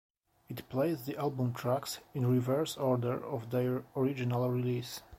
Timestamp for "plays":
0.67-1.05